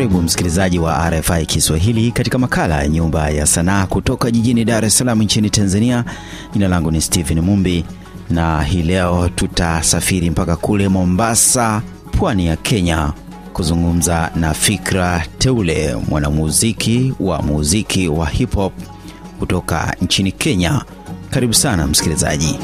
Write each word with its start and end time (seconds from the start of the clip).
Karibu 0.00 0.22
msikilizaji 0.22 0.78
wa 0.78 1.10
RFI 1.10 1.46
Kiswahili 1.46 2.12
katika 2.12 2.38
makala 2.38 2.82
ya 2.82 2.88
Nyumba 2.88 3.30
ya 3.30 3.46
Sanaa 3.46 3.86
kutoka 3.86 4.30
jijini 4.30 4.64
Dar 4.64 4.84
es 4.84 4.98
Salaam 4.98 5.22
nchini 5.22 5.50
Tanzania. 5.50 6.04
Jina 6.52 6.68
langu 6.68 6.90
ni 6.90 7.00
Stephen 7.00 7.40
Mumbi 7.40 7.84
na 8.30 8.62
hii 8.62 8.82
leo 8.82 9.28
tutasafiri 9.28 10.30
mpaka 10.30 10.56
kule 10.56 10.88
Mombasa, 10.88 11.82
pwani 12.18 12.46
ya 12.46 12.56
Kenya, 12.56 13.12
kuzungumza 13.52 14.30
na 14.36 14.54
Fikra 14.54 15.26
Teule, 15.38 15.96
mwanamuziki 16.08 17.12
wa 17.20 17.42
muziki 17.42 18.08
wa 18.08 18.28
hip 18.28 18.54
hop 18.54 18.72
kutoka 19.38 19.96
nchini 20.02 20.32
Kenya. 20.32 20.82
Karibu 21.30 21.54
sana 21.54 21.86
msikilizaji. 21.86 22.58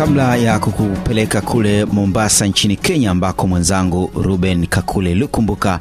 Kabla 0.00 0.36
ya 0.36 0.58
kukupeleka 0.58 1.40
kule 1.40 1.84
Mombasa 1.84 2.46
nchini 2.46 2.76
Kenya, 2.76 3.10
ambako 3.10 3.46
mwenzangu 3.46 4.10
Ruben 4.14 4.66
Kakule 4.66 5.14
Lukumbuka 5.14 5.80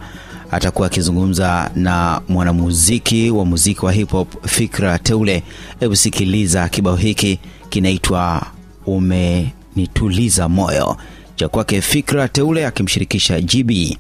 atakuwa 0.51 0.87
akizungumza 0.87 1.71
na 1.75 2.21
mwanamuziki 2.29 3.29
wa 3.31 3.45
muziki 3.45 3.85
wa 3.85 3.91
hip 3.91 4.11
hop 4.11 4.47
Fikra 4.47 4.99
Teule. 4.99 5.43
Hebu 5.79 5.95
sikiliza 5.95 6.69
kibao 6.69 6.95
hiki, 6.95 7.39
kinaitwa 7.69 8.41
Umenituliza 8.85 10.49
Moyo, 10.49 10.97
cha 11.35 11.47
kwake 11.47 11.81
Fikra 11.81 12.27
Teule 12.27 12.65
akimshirikisha 12.65 13.41
GB. 13.41 13.97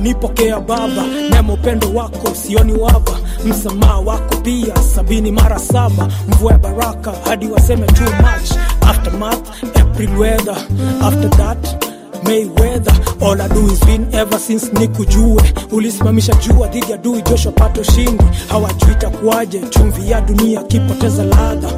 Umenipokea 0.00 0.60
baba. 0.60 1.04
Nema 1.30 1.52
upendo 1.52 1.88
wako 1.94 2.34
sioni 2.34 2.72
waba. 2.72 3.12
Msamaha 3.44 3.98
wako 3.98 4.36
pia 4.36 4.76
sabini 4.94 5.32
mara 5.32 5.58
saba. 5.58 6.08
Mvua 6.28 6.52
ya 6.52 6.58
baraka 6.58 7.12
hadi 7.24 7.46
waseme 7.48 7.86
too 7.86 8.04
much. 8.04 8.50
Aftermath 8.80 9.64
april 9.80 10.18
weather. 10.18 10.56
After 11.02 11.30
that 11.30 11.86
May 12.24 12.44
weather. 12.44 12.94
All 13.22 13.40
I 13.40 13.48
do 13.48 13.66
is 13.72 13.80
win 13.86 14.06
ever 14.12 14.38
since 14.38 14.70
nikujue. 14.72 15.42
Ulisimamisha 15.72 16.34
jua 16.34 16.68
dhidi 16.68 16.90
ya 16.92 16.96
dui 16.98 17.22
Joshua 17.22 17.52
pato 17.52 17.82
shindi. 17.82 18.24
Hawajui 18.48 18.92
itakuwaje 18.92 19.60
chumvi 19.70 20.10
ya 20.10 20.20
dunia 20.20 20.62
kipoteza 20.62 21.24
ladha 21.24 21.68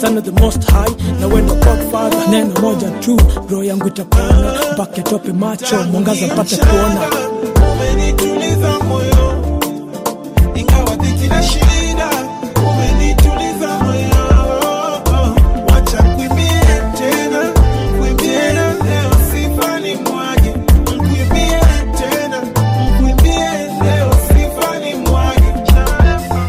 son 0.00 0.16
of 0.18 0.24
the 0.24 0.32
most 0.32 0.62
high. 0.70 0.92
Na 1.20 1.26
wendo 1.28 1.54
godfather 1.54 2.28
neno 2.30 2.54
moja 2.60 2.90
tu 3.00 3.16
roho 3.50 3.64
yangu 3.64 3.88
itapona. 3.88 4.54
Mpaka 4.72 5.02
tope 5.02 5.32
macho 5.32 5.76
mwangaza 5.92 6.26
mpate 6.26 6.56
kuona. 6.56 7.00
Umenituliza 7.72 8.78
moyo, 8.88 9.34
ingawa 10.54 10.96
dhiki 10.96 11.28
shida, 11.48 12.08
umenituliza 12.70 13.68
moyo. 13.84 14.10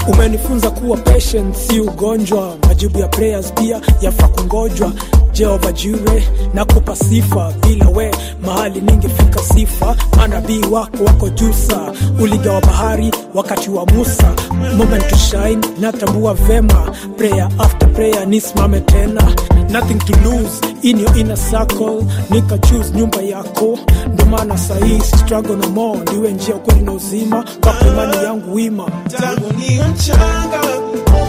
Umenifunza 0.07 0.69
kuwa 0.71 0.97
patient 0.97 1.55
si 1.55 1.79
ugonjwa 1.79 2.57
majibu 2.81 2.99
ya 2.99 3.07
prayers 3.07 3.53
pia 3.53 3.81
yafaa 4.01 4.27
kungojwa. 4.27 4.91
Jehova 5.33 5.71
jure 5.71 6.23
na 6.53 6.65
kupa 6.65 6.95
sifa. 6.95 7.53
Bila 7.67 7.87
we 7.89 8.11
mahali 8.45 8.81
ningefika 8.81 9.39
sifa. 9.39 9.95
Manabii 10.17 10.61
wako 10.71 11.03
wako 11.03 11.29
jusa 11.29 11.93
uligawa 12.19 12.61
bahari 12.61 13.11
wakati 13.33 13.69
wa 13.69 13.85
musa. 13.85 14.33
Moment 14.77 15.07
to 15.09 15.15
shine 15.15 15.57
natambua 15.79 16.33
vema. 16.33 16.95
Prayer 17.17 17.49
after 17.59 17.93
prayer 17.93 18.27
nisimame 18.27 18.79
tena. 18.79 19.21
Nothing 19.69 19.99
to 19.99 20.13
lose 20.29 20.61
in 20.81 20.99
your 20.99 21.17
inner 21.17 21.37
circle. 21.37 22.05
Nika 22.29 22.57
choose 22.57 22.91
nyumba 22.91 23.21
yako. 23.21 23.79
Ndo 24.13 24.25
maana 24.25 24.57
sahii 24.57 24.99
struggle 25.01 25.55
no 25.55 25.69
more. 25.69 25.99
Ndiwe 25.99 26.31
njia 26.33 26.55
ukweli 26.55 26.81
na 26.81 26.91
uzima. 26.91 27.43
Kwako 27.61 27.85
imani 27.87 28.23
yangu 28.25 28.53
wima. 28.55 28.85
Tangu 29.19 29.53
ni 29.59 29.79
mchanga, 29.79 30.61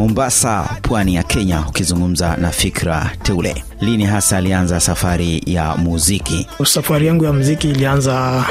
Mombasa, 0.00 0.68
pwani 0.82 1.14
ya 1.14 1.22
Kenya, 1.22 1.64
ukizungumza 1.68 2.36
na 2.36 2.50
Fikra 2.50 3.10
Teule. 3.22 3.64
Lini 3.80 4.04
hasa 4.04 4.36
alianza 4.36 4.80
safari 4.80 5.42
ya 5.46 5.76
muziki? 5.76 6.46
Safari 6.64 7.06
yangu 7.06 7.24
ya 7.24 7.32
muziki 7.32 7.68
ilianza 7.70 8.44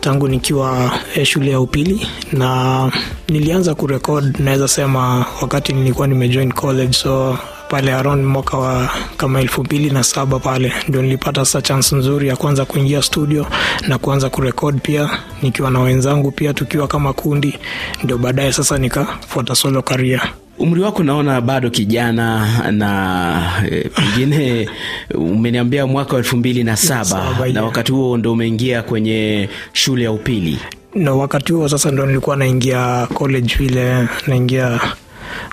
tangu 0.00 0.28
nikiwa 0.28 0.92
eh, 1.14 1.24
shule 1.26 1.50
ya 1.50 1.60
upili 1.60 2.06
na 2.32 2.92
nilianza 3.28 3.74
kurekod, 3.74 4.36
naweza 4.40 4.68
sema 4.68 5.26
wakati 5.42 5.72
nilikuwa 5.72 6.06
nimejoin 6.06 6.52
college, 6.52 6.92
so 6.92 7.38
pale 7.68 7.92
around 7.94 8.24
mwaka 8.24 8.56
wa 8.58 8.90
kama 9.16 9.40
elfu 9.40 9.64
mbili 9.64 9.90
na 9.90 10.04
saba 10.04 10.38
pale 10.38 10.72
ndio 10.88 11.02
nilipata 11.02 11.44
sasa 11.44 11.62
chance 11.62 11.96
nzuri 11.96 12.28
ya 12.28 12.36
kuanza 12.36 12.64
kuingia 12.64 13.02
studio 13.02 13.46
na 13.88 13.98
kuanza 13.98 14.30
kurekod 14.30 14.80
pia 14.80 15.10
nikiwa 15.42 15.70
na 15.70 15.80
wenzangu 15.80 16.30
pia 16.30 16.54
tukiwa 16.54 16.88
kama 16.88 17.12
kundi, 17.12 17.58
ndio 18.02 18.18
baadaye 18.18 18.52
sasa 18.52 18.78
nikafuata 18.78 19.54
solo 19.54 19.82
career. 19.82 20.20
Umri 20.58 20.80
wako 20.80 21.02
naona 21.02 21.40
bado 21.40 21.70
kijana 21.70 22.46
na 22.72 23.62
eh, 23.70 23.90
pengine 23.96 24.68
umeniambia 25.14 25.86
mwaka 25.86 26.12
wa 26.12 26.18
elfu 26.18 26.36
mbili 26.36 26.64
na 26.64 26.76
saba 26.76 27.04
Saba, 27.04 27.48
na 27.48 27.64
wakati 27.64 27.92
huo 27.92 28.16
ndo 28.16 28.32
umeingia 28.32 28.82
kwenye 28.82 29.48
shule 29.72 30.04
ya 30.04 30.12
upili. 30.12 30.58
na 30.94 31.12
wakati 31.14 31.52
huo 31.52 31.68
sasa 31.68 31.90
ndo 31.90 32.06
nilikuwa 32.06 32.36
naingia 32.36 33.06
college 33.14 33.54
vile 33.58 34.08
naingia 34.26 34.80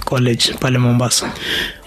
college 0.06 0.54
pale 0.60 0.78
Mombasa. 0.78 1.32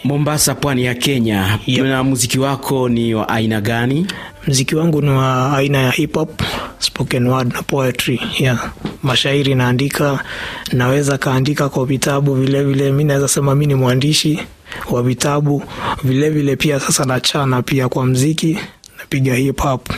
Mombasa, 0.04 0.54
pwani 0.54 0.84
ya 0.84 0.94
Kenya. 0.94 1.58
Yep. 1.66 1.84
Na 1.86 2.02
muziki 2.04 2.38
wako 2.38 2.88
ni 2.88 3.14
wa 3.14 3.28
aina 3.28 3.60
gani? 3.60 4.06
Muziki 4.46 4.76
wangu 4.76 5.02
ni 5.02 5.10
wa 5.10 5.56
aina 5.56 5.78
ya 5.78 5.90
hip 5.90 6.14
hop, 6.14 6.42
spoken 6.84 7.26
word 7.26 7.52
na 7.52 7.62
poetry. 7.62 8.20
Yeah. 8.38 8.72
Mashairi 9.02 9.54
naandika, 9.54 10.24
naweza 10.72 11.18
kaandika 11.18 11.68
kwa 11.68 11.86
vitabu 11.86 12.34
vile 12.34 12.64
vile. 12.64 12.92
Mi 12.92 13.04
naweza 13.04 13.28
sema 13.28 13.54
mi 13.54 13.66
ni 13.66 13.74
mwandishi 13.74 14.38
wa 14.90 15.02
vitabu 15.02 15.62
vile 16.04 16.30
vile, 16.30 16.56
pia 16.56 16.80
sasa 16.80 17.04
nachana 17.04 17.62
pia 17.62 17.88
kwa 17.88 18.06
mziki, 18.06 18.58
napiga 18.98 19.34
hip 19.34 19.60
hop. 19.60 19.88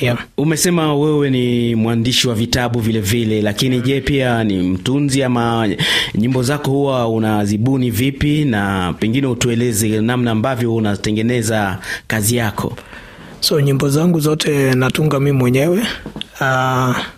Yeah. 0.00 0.18
Umesema 0.36 0.94
wewe 0.94 1.30
ni 1.30 1.74
mwandishi 1.74 2.28
wa 2.28 2.34
vitabu 2.34 2.80
vilevile 2.80 3.24
vile, 3.24 3.42
lakini 3.42 3.80
je, 3.80 4.00
pia 4.00 4.44
ni 4.44 4.62
mtunzi 4.62 5.22
ama 5.22 5.68
nyimbo 6.14 6.42
zako 6.42 6.70
huwa 6.70 7.08
unazibuni 7.08 7.90
vipi? 7.90 8.44
Na 8.44 8.94
pengine 9.00 9.26
utueleze 9.26 9.88
namna 10.00 10.30
ambavyo 10.30 10.74
unatengeneza 10.74 11.78
kazi 12.06 12.36
yako. 12.36 12.76
So 13.40 13.60
nyimbo 13.60 13.88
zangu 13.88 14.20
zote 14.20 14.74
natunga 14.74 15.20
mi 15.20 15.32
mwenyewe 15.32 15.82
uh, 16.40 17.13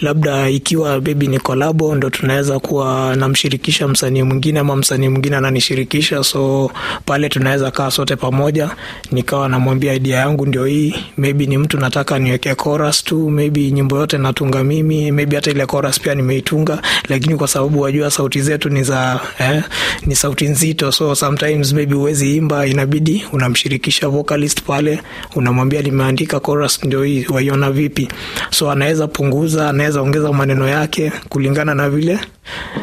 labda 0.00 0.50
ikiwa 0.50 1.00
bebi 1.00 1.26
ni 1.26 1.38
kolabo 1.38 1.94
ndo 1.94 2.10
tunaweza 2.10 2.58
kuwa 2.58 3.16
namshirikisha 3.16 3.88
msanii 3.88 4.22
mwingine 4.22 4.58
ama 4.60 4.76
msanii 4.76 5.08
mwingine 5.08 5.36
ananishirikisha 5.36 6.24
so 6.24 6.70
pale 7.06 7.28
tunaweza 7.28 7.70
kaa 7.70 7.90
sote 7.90 8.16
pamoja. 8.16 8.70
Nikawa 9.12 9.48
namwambia 9.48 9.94
idea 9.94 10.18
yangu 10.18 10.46
ndio 10.46 10.64
hii 10.64 10.94
maybe 11.16 11.46
ni 11.46 11.58
mtu 11.58 11.78
nataka 11.78 12.18
niweke 12.18 12.54
chorus 12.54 13.04
tu 13.04 13.30
maybe 13.30 13.70
nyimbo 13.70 13.96
yote 13.98 14.18
natunga 14.18 14.64
mimi 14.64 15.10
maybe 15.12 15.36
hata 15.36 15.50
ile 15.50 15.66
chorus 15.66 16.00
pia 16.00 16.14
nimeitunga 16.14 16.82
lakini 17.08 17.36
kwa 17.36 17.48
sababu 17.48 17.80
wajua 17.80 18.10
sauti 18.10 18.40
zetu 18.42 18.68
ni 18.70 18.82
za 18.82 19.20
eh, 19.38 19.62
ni 20.06 20.16
sauti 20.16 20.44
nzito 20.48 20.92
so 20.92 21.14
sometimes 21.14 21.72
maybe 21.72 21.94
huwezi 21.94 22.36
imba 22.36 22.66
inabidi 22.66 23.24
unamshirikisha 23.32 24.08
vocalist 24.08 24.62
pale 24.62 25.00
unamwambia 25.34 25.82
nimeandika 25.82 26.40
chorus 26.40 26.84
ndio 26.84 27.02
hii 27.02 27.26
waiona 27.28 27.70
vipi. 27.70 28.08
So 28.50 28.70
anaweza 28.70 29.06
punguza 29.06 29.68
anaweza 29.68 29.83
ongeza 29.92 30.32
maneno 30.32 30.68
yake 30.68 31.12
kulingana 31.28 31.74
na 31.74 31.90
vile 31.90 32.18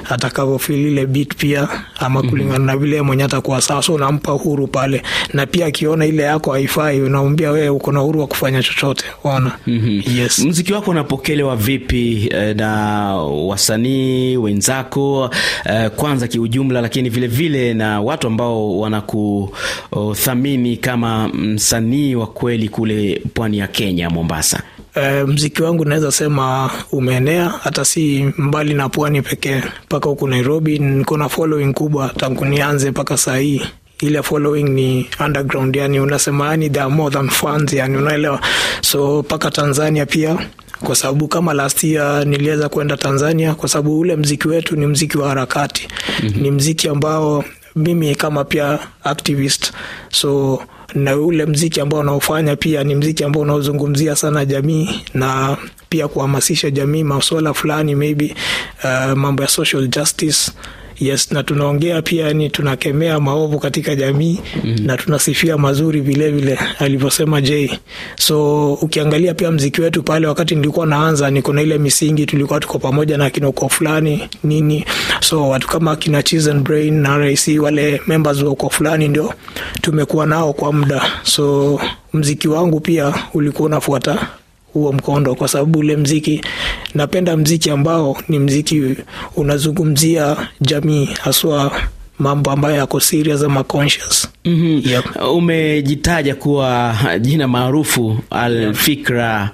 atakavyofil 0.10 0.80
ile 0.88 1.06
beat 1.06 1.36
pia 1.36 1.68
ama 2.00 2.20
kulingana 2.22 2.60
mm-hmm. 2.60 2.66
na 2.66 2.78
vile 2.78 3.02
mwenye 3.02 3.24
atakuwa 3.24 3.62
sasa, 3.62 3.94
unampa 3.94 4.32
huru 4.32 4.68
pale. 4.68 5.02
Na 5.34 5.46
pia 5.46 5.66
akiona 5.66 6.06
ile 6.06 6.24
yako 6.24 6.52
haifai 6.52 7.02
unamwambia 7.02 7.52
wewe 7.52 7.70
uko 7.70 7.92
na 7.92 8.02
uhuru 8.04 8.20
wa 8.20 8.28
kufanya 8.28 8.64
chochote. 8.64 9.06
Ona 9.24 9.52
Mhm. 9.68 10.02
yes. 10.18 10.40
Mziki 10.40 10.74
wako 10.74 10.92
unapokelewa 10.92 11.56
vipi 11.56 12.30
eh, 12.32 12.56
na 12.56 12.70
wasanii 13.16 14.38
wenzako 14.38 15.30
eh, 15.66 15.90
kwanza 15.96 16.28
kiujumla 16.28 16.82
lakini 16.82 17.10
vile 17.10 17.28
vile 17.28 17.74
na 17.74 18.02
watu 18.02 18.28
ambao 18.28 18.80
wanakuthamini 18.80 20.78
kama 20.78 21.28
msanii 21.28 22.16
wa 22.16 22.28
kweli 22.28 22.70
kule 22.70 23.22
pwani 23.34 23.58
ya 23.58 23.68
kenya 23.68 24.10
mombasa 24.10 24.64
E, 24.96 25.24
mziki 25.24 25.64
wangu 25.64 25.86
naweza 25.86 26.12
sema 26.12 26.70
umeenea 26.92 27.50
hata 27.50 27.86
si 27.86 28.34
mbali 28.38 28.74
na 28.74 28.90
pwani 28.90 29.22
pekee 29.22 29.62
mpaka 29.86 30.10
huku 30.10 30.28
nairobi. 30.28 30.80
Niko 30.80 31.18
na 31.18 31.30
following 31.30 31.74
kubwa 31.74 32.10
tangu 32.18 32.46
nianze 32.46 32.92
mpaka 32.92 33.18
saa 33.18 33.38
hii. 33.38 33.62
Ile 34.00 34.24
following 34.24 34.64
ni 34.64 35.10
underground 35.26 35.76
yani 35.76 36.00
unasema 36.00 36.48
yani 36.50 36.66
are 36.80 36.88
more 36.90 37.14
than 37.14 37.30
fans 37.30 37.74
yani 37.74 37.98
unaelewa? 37.98 38.42
So 38.82 39.20
mpaka 39.20 39.52
tanzania 39.52 40.06
pia 40.06 40.38
kwa 40.84 40.96
sababu 40.96 41.28
kama 41.28 41.54
last 41.54 41.84
year 41.84 42.26
niliweza 42.28 42.70
kwenda 42.70 42.98
tanzania 42.98 43.56
kwa 43.56 43.70
sababu 43.70 44.00
ule 44.00 44.16
mziki 44.16 44.48
wetu 44.48 44.76
ni 44.76 44.86
mziki 44.88 45.18
wa 45.18 45.30
harakati. 45.30 45.88
Mm-hmm. 46.24 46.42
ni 46.42 46.52
mziki 46.52 46.88
ambao 46.90 47.44
mimi 47.76 48.16
kama 48.16 48.44
pia 48.44 48.80
activist. 49.04 49.72
So 50.10 50.60
na 50.96 51.18
ule 51.18 51.46
mziki 51.46 51.82
ambao 51.82 52.00
unaofanya 52.00 52.56
pia 52.56 52.84
ni 52.84 52.96
mziki 52.96 53.24
ambao 53.24 53.42
unaozungumzia 53.44 54.16
sana 54.16 54.46
jamii 54.46 54.90
na 55.14 55.58
pia 55.90 56.08
kuhamasisha 56.08 56.70
jamii 56.72 57.04
maswala 57.04 57.54
fulani 57.54 57.96
maybe 57.96 58.36
uh, 58.84 59.12
mambo 59.18 59.44
ya 59.44 59.50
social 59.50 59.88
justice 59.88 60.52
yes 61.02 61.32
na 61.32 61.44
tunaongea 61.44 62.02
pia 62.02 62.34
ni 62.34 62.50
tunakemea 62.50 63.20
maovu 63.20 63.60
katika 63.60 63.96
jamii 63.96 64.40
mm-hmm. 64.64 64.86
na 64.86 64.98
tunasifia 64.98 65.58
mazuri 65.58 66.02
vilevile 66.02 66.60
alivyosema 66.80 67.42
j 67.42 67.80
so 68.16 68.74
ukiangalia 68.74 69.34
pia 69.34 69.52
mziki 69.52 69.82
wetu 69.82 70.04
pale 70.04 70.28
wakati 70.28 70.56
nilikuwa 70.56 70.86
naanza 70.86 71.30
niko 71.32 71.54
na 71.54 71.62
ile 71.62 71.78
misingi 71.78 72.26
tulikuwa 72.26 72.60
tuko 72.60 72.80
pamoja 72.80 73.18
na 73.18 73.30
kinoko 73.30 73.70
fulani 73.70 74.30
nini. 74.44 74.86
So 75.20 75.50
watu 75.50 75.68
kama 75.68 75.96
kina 75.96 76.24
Chizen 76.24 76.60
brain 76.64 76.94
na 77.02 77.18
rac 77.18 77.40
wale 77.62 78.02
members 78.08 78.42
wa 78.42 78.52
uko 78.52 78.70
fulani 78.70 79.08
ndio 79.08 79.34
tumekuwa 79.82 80.26
nao 80.26 80.54
kwa 80.54 80.74
muda. 80.74 81.02
So 81.24 81.80
mziki 82.14 82.48
wangu 82.48 82.80
pia 82.80 83.14
ulikuwa 83.34 83.66
unafuata 83.66 84.28
huo 84.74 84.94
mkondo 84.94 85.36
kwa 85.36 85.48
sababu 85.48 85.80
ule 85.80 85.98
mziki 85.98 86.42
napenda 86.96 87.38
mziki 87.38 87.70
ambao 87.70 88.18
ni 88.30 88.40
mziki 88.40 88.96
unazungumzia 89.36 90.38
jamii 90.62 91.06
haswa 91.22 91.82
mambo 92.20 92.52
ambayo 92.52 92.76
yako 92.76 93.00
serious 93.00 93.44
ama 93.44 93.64
conscious 93.64 94.30
mm-hmm. 94.46 94.92
Yep. 94.92 95.06
umejitaja 95.34 96.36
kuwa 96.36 96.96
jina 97.20 97.48
maarufu 97.48 98.18
alfikra 98.30 99.52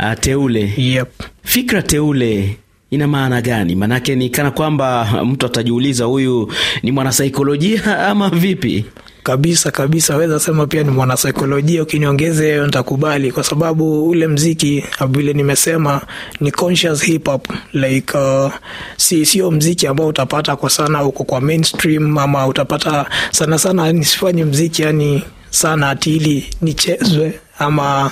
uh, 0.00 0.12
teule 0.20 0.72
yep. 0.76 1.08
fikra 1.44 1.82
teule 1.82 2.56
ina 2.90 3.06
maana 3.08 3.40
gani 3.42 3.74
maanake 3.74 4.14
ni 4.14 4.30
kana 4.30 4.50
kwamba 4.50 5.08
mtu 5.24 5.46
atajiuliza 5.46 6.04
huyu 6.04 6.52
ni 6.82 6.92
mwanasaikolojia 6.92 8.06
ama 8.08 8.30
vipi 8.30 8.84
kabisa 9.22 9.70
kabisa 9.70 10.16
weza 10.16 10.40
sema 10.40 10.66
pia 10.66 10.82
ni 10.82 10.90
mwanasaikolojia. 10.90 11.82
Ukiniongeze 11.82 12.50
hiyo 12.50 12.66
nitakubali. 12.66 13.32
Kwa 13.32 13.44
sababu 13.44 14.08
ule 14.08 14.26
mziki 14.26 14.84
vile 15.08 15.32
nimesema 15.32 16.00
ni 16.40 16.50
conscious 16.50 17.02
hip 17.04 17.26
hop. 17.26 17.48
Like 17.72 18.18
uh, 18.18 18.52
si 18.96 19.26
sio 19.26 19.50
mziki 19.50 19.86
ambao 19.86 20.06
utapata 20.08 20.56
kwa 20.56 20.70
sana 20.70 21.04
uko 21.04 21.24
kwa 21.24 21.40
mainstream 21.40 22.18
ama 22.18 22.46
utapata 22.46 23.06
sana 23.30 23.58
sana 23.58 23.92
nisifanye 23.92 24.44
mziki 24.44 24.82
yani 24.82 25.24
sana 25.50 25.90
atili 25.90 26.46
nichezwe 26.62 27.40
ama 27.58 28.10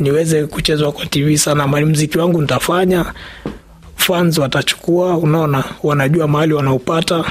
niweze 0.00 0.46
kuchezwa 0.46 0.92
kwa 0.92 1.06
tv 1.06 1.36
sana. 1.38 1.64
Ama 1.64 1.80
mziki 1.80 2.18
wangu 2.18 2.40
nitafanya 2.40 3.04
fans 3.96 4.38
watachukua 4.38 5.16
unaona 5.16 5.64
wanajua 5.82 6.28
mahali 6.28 6.52
wanaupata 6.54 7.24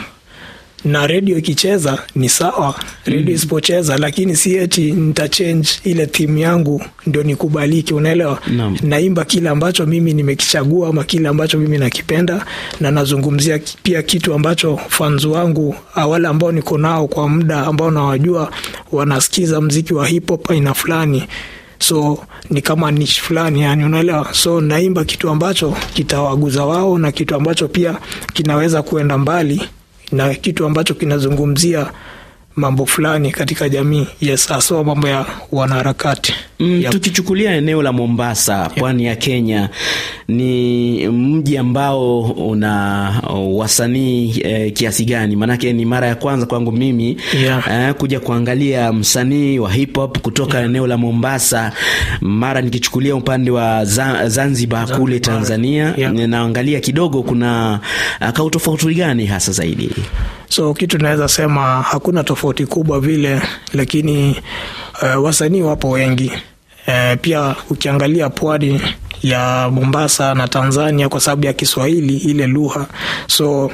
na 0.83 1.07
redio 1.07 1.37
ikicheza 1.37 2.03
ni 2.15 2.29
sawa 2.29 2.75
redio 3.05 3.21
mm. 3.29 3.35
isipocheza 3.35 3.97
lakini 3.97 4.35
si 4.35 4.55
eti 4.55 4.91
nitachange 4.91 5.69
ile 5.83 6.07
timu 6.07 6.37
yangu 6.37 6.81
ndio 7.07 7.23
nikubaliki 7.23 7.93
unaelewa? 7.93 8.39
Naimba 8.81 9.25
kile 9.25 9.49
ambacho 9.49 9.85
mimi 9.85 10.13
nimekichagua 10.13 10.89
ama 10.89 11.03
kile 11.03 11.27
ambacho 11.29 11.57
mimi 11.59 11.77
nakipenda 11.77 12.45
na 12.79 12.91
nazungumzia 12.91 13.59
pia 13.83 14.01
kitu 14.03 14.33
ambacho 14.33 14.79
fans 14.89 15.25
wangu 15.25 15.75
ah, 15.95 16.07
wale 16.07 16.27
ambao 16.27 16.51
niko 16.51 16.77
nao 16.77 17.07
kwa 17.07 17.29
muda 17.29 17.61
ambao 17.67 17.91
nawajua 17.91 18.51
wanasikiza 18.91 19.61
mziki 19.61 19.93
wa 19.93 20.07
hip 20.07 20.29
hop 20.29 20.51
aina 20.51 20.73
fulani. 20.73 21.23
So 21.79 22.23
ni 22.49 22.61
kama 22.61 22.91
niche 22.91 23.21
fulani 23.21 23.61
yani 23.61 23.83
unaelewa? 23.85 24.27
So 24.33 24.61
naimba 24.61 25.03
kitu 25.05 25.29
ambacho 25.29 25.77
kitawaguza 25.93 26.65
wao 26.65 26.97
na 26.97 27.11
kitu 27.11 27.35
ambacho 27.35 27.67
pia 27.67 27.95
kinaweza 28.33 28.81
kuenda 28.81 29.17
mbali 29.17 29.61
na 30.11 30.33
kitu 30.33 30.65
ambacho 30.65 30.93
kinazungumzia 30.93 31.91
mambo 32.55 32.85
fulani 32.85 33.31
katika 33.31 33.69
jamii 33.69 34.07
yes 34.21 34.47
haswa 34.47 34.83
mambo 34.83 35.07
ya 35.07 35.25
wanaharakati 35.51 36.33
Mm, 36.59 36.81
Yep. 36.81 36.91
tukichukulia 36.91 37.51
eneo 37.55 37.81
la 37.81 37.91
Mombasa, 37.93 38.69
pwani 38.75 39.05
ya 39.05 39.15
Kenya, 39.15 39.69
ni 40.27 41.07
mji 41.07 41.57
ambao 41.57 42.21
una 42.21 42.73
wasanii 43.49 44.39
eh, 44.43 44.73
kiasi 44.73 45.05
gani? 45.05 45.35
Maanake 45.35 45.73
ni 45.73 45.85
mara 45.85 46.07
ya 46.07 46.15
kwanza 46.15 46.45
kwangu 46.45 46.71
mimi 46.71 47.17
Yeah. 47.43 47.67
eh, 47.71 47.93
kuja 47.93 48.19
kuangalia 48.19 48.93
msanii 48.93 49.59
wa 49.59 49.71
hip 49.73 49.95
hop 49.95 50.19
kutoka 50.19 50.59
eneo 50.61 50.87
la 50.87 50.97
Mombasa. 50.97 51.71
Mara 52.21 52.61
nikichukulia 52.61 53.15
upande 53.15 53.51
wa 53.51 53.85
Zanzibar, 53.85 54.29
Zanzibar 54.29 54.97
kule 54.99 55.19
Tanzania, 55.19 55.93
Yeah. 55.97 56.13
naangalia 56.13 56.79
kidogo 56.79 57.23
kuna 57.23 57.79
uh, 58.21 58.29
kautofauti 58.29 58.93
gani 58.93 59.25
hasa 59.25 59.51
zaidi? 59.51 59.89
So 60.55 60.73
kitu 60.73 60.97
naweza 60.97 61.27
sema 61.27 61.81
hakuna 61.81 62.23
tofauti 62.23 62.65
kubwa 62.65 62.99
vile 62.99 63.41
lakini 63.73 64.41
uh, 65.01 65.23
wasanii 65.23 65.61
wapo 65.61 65.89
wengi. 65.89 66.31
Uh, 66.87 67.19
pia 67.21 67.55
ukiangalia 67.69 68.29
pwani 68.29 68.81
ya 69.23 69.69
mombasa 69.71 70.33
na 70.35 70.47
tanzania 70.47 71.09
kwa 71.09 71.19
sababu 71.19 71.45
ya 71.45 71.53
kiswahili 71.53 72.17
ile 72.17 72.47
lugha. 72.47 72.85
So 73.27 73.71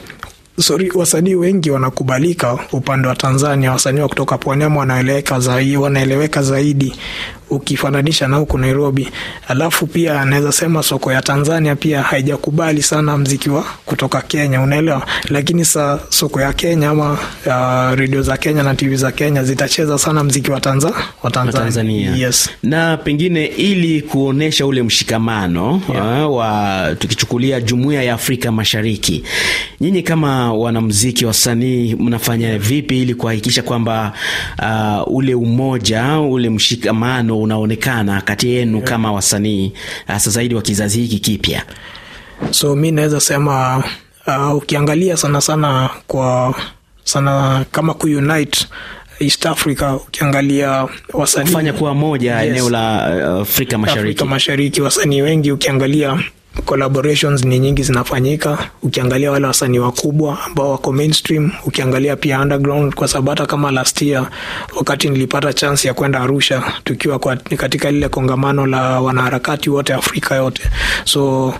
sorry, 0.59 0.91
wasanii 0.95 1.35
wengi 1.35 1.71
wanakubalika 1.71 2.59
upande 2.71 3.07
wa 3.07 3.15
tanzania. 3.15 3.71
Wasanii 3.71 3.99
wa 4.01 4.07
kutoka 4.09 4.37
pwani 4.37 4.63
ama 4.63 4.79
wanaeleweka 4.79 5.39
zaidi, 5.39 5.77
wanaeleweka 5.77 6.41
zaidi 6.43 6.93
ukifananisha 7.51 8.27
na 8.27 8.37
huku 8.37 8.57
nairobi 8.57 9.09
alafu 9.47 9.87
pia 9.87 10.25
naweza 10.25 10.51
sema 10.51 10.83
soko 10.83 11.11
ya 11.11 11.21
tanzania 11.21 11.75
pia 11.75 12.01
haijakubali 12.03 12.83
sana 12.83 13.17
mziki 13.17 13.49
wa 13.49 13.63
kutoka 13.85 14.21
kenya 14.21 14.61
unaelewa 14.61 15.05
lakini 15.29 15.65
sa 15.65 15.99
soko 16.09 16.41
ya 16.41 16.53
kenya 16.53 16.89
ama 16.89 17.11
uh, 17.45 17.99
redio 17.99 18.21
za 18.21 18.37
kenya 18.37 18.63
na 18.63 18.75
tv 18.75 18.95
za 18.95 19.11
kenya 19.11 19.43
zitacheza 19.43 19.97
sana 19.97 20.23
mziki 20.23 20.51
wa, 20.51 20.59
Tanza, 20.61 20.93
wa 21.23 21.31
tanzania, 21.31 21.61
Tanzania. 21.61 22.15
Yes. 22.15 22.49
Na 22.63 22.97
pengine 22.97 23.45
ili 23.45 24.01
kuonesha 24.01 24.65
ule 24.65 24.83
mshikamano 24.83 25.81
yeah. 25.93 26.31
wa 26.31 26.95
tukichukulia 26.99 27.61
jumuiya 27.61 28.03
ya 28.03 28.13
Afrika 28.13 28.51
Mashariki, 28.51 29.23
nyinyi 29.81 30.03
kama 30.03 30.53
wanamziki 30.53 31.25
wasanii 31.25 31.95
mnafanya 31.95 32.57
vipi 32.59 33.01
ili 33.01 33.15
kuhakikisha 33.15 33.61
kwamba 33.63 34.13
uh, 34.59 35.13
ule 35.15 35.35
umoja 35.35 36.19
ule 36.19 36.49
mshikamano 36.49 37.40
unaonekana 37.41 38.21
kati 38.21 38.49
yenu 38.49 38.77
yeah. 38.77 38.89
kama 38.89 39.11
wasanii 39.11 39.73
hasa 40.07 40.29
zaidi 40.29 40.55
wa 40.55 40.61
kizazi 40.61 41.01
hiki 41.01 41.19
kipya? 41.19 41.63
so 42.51 42.75
mi 42.75 42.91
naweza 42.91 43.19
sema 43.21 43.83
uh, 44.27 44.55
ukiangalia 44.55 45.17
sana 45.17 45.41
sana 45.41 45.89
kwa 46.07 46.55
sana 47.03 47.65
kama 47.71 47.93
kuunite 47.93 48.67
east 49.19 49.45
africa 49.45 49.93
ukiangalia 50.07 50.87
wasanii 51.13 51.45
Kufanya 51.49 51.73
kuwa 51.73 51.93
moja 51.95 52.41
Yes. 52.41 52.49
eneo 52.51 52.69
la 52.69 53.09
uh, 53.35 53.41
Afrika 53.41 53.77
Mashariki. 53.77 54.01
Afrika 54.09 54.25
Mashariki 54.25 54.81
wasanii 54.81 55.21
wengi 55.21 55.51
ukiangalia 55.51 56.19
collaborations 56.65 57.43
ni 57.45 57.59
nyingi 57.59 57.83
zinafanyika. 57.83 58.57
Ukiangalia 58.83 59.31
wale 59.31 59.47
wasanii 59.47 59.79
wakubwa 59.79 60.37
ambao 60.45 60.71
wako 60.71 60.91
mainstream 60.91 61.51
ukiangalia 61.65 62.15
pia 62.15 62.39
underground 62.41 62.93
kwa 62.95 63.07
sababu 63.07 63.29
hata 63.29 63.45
kama 63.45 63.71
last 63.71 64.01
year 64.01 64.29
wakati 64.75 65.09
nilipata 65.09 65.53
chance 65.53 65.87
ya 65.87 65.93
kwenda 65.93 66.19
arusha 66.19 66.63
tukiwa 66.83 67.19
kwa, 67.19 67.35
katika 67.35 67.91
lile 67.91 68.09
kongamano 68.09 68.65
la 68.67 69.01
wanaharakati 69.01 69.69
wote 69.69 69.93
afrika 69.93 70.35
yote. 70.35 70.63
So 71.05 71.53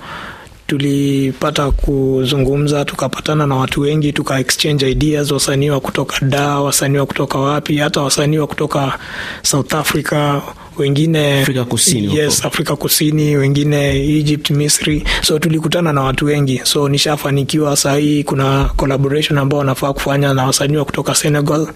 tulipata 0.67 1.71
kuzungumza 1.71 2.85
tukapatana 2.85 3.47
na 3.47 3.55
watu 3.55 3.81
wengi 3.81 4.13
tuka 4.13 4.39
exchange 4.39 4.91
ideas 4.91 5.31
wasanii 5.31 5.69
wa 5.69 5.79
kutoka 5.79 6.25
da 6.25 6.47
wasanii 6.59 6.97
wa 6.97 7.05
kutoka 7.05 7.37
wapi 7.39 7.77
hata 7.77 8.01
wasanii 8.01 8.37
wa 8.37 8.47
kutoka 8.47 8.99
south 9.41 9.73
africa 9.73 10.41
wengine 10.77 11.41
Afrika 11.41 11.65
Kusini 11.65 12.15
yes, 12.15 12.45
afrika 12.45 12.75
kusini 12.75 13.35
wengine 13.37 14.05
egypt 14.17 14.49
misri. 14.49 15.03
So 15.21 15.39
tulikutana 15.39 15.93
na 15.93 16.01
watu 16.01 16.25
wengi. 16.25 16.61
So 16.63 16.89
nishafanikiwa 16.89 17.77
sahii 17.77 18.23
kuna 18.23 18.65
collaboration 18.75 19.37
ambao 19.39 19.59
wanafaa 19.59 19.93
kufanya 19.93 20.33
na 20.33 20.45
wasanii 20.45 20.77
wa 20.77 20.85
kutoka 20.85 21.15
senegal 21.15 21.67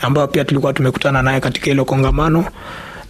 ambao 0.00 0.26
pia 0.28 0.44
tulikuwa 0.44 0.72
tumekutana 0.72 1.22
naye 1.22 1.40
katika 1.40 1.66
hilo 1.66 1.84
kongamano. 1.84 2.44